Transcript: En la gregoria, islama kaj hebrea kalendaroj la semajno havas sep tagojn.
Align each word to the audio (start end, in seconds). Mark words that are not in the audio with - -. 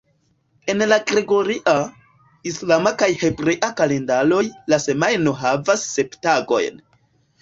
En 0.73 0.79
la 0.91 0.95
gregoria, 1.11 1.75
islama 2.51 2.93
kaj 3.03 3.09
hebrea 3.25 3.69
kalendaroj 3.83 4.43
la 4.75 4.81
semajno 4.87 5.39
havas 5.43 5.85
sep 5.91 6.19
tagojn. 6.27 6.87